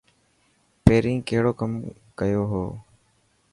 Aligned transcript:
پهرين 0.85 1.17
ڪڙو 1.27 1.51
ڪم 1.59 1.71
ڪيو 2.19 2.41
هو. 2.51 2.65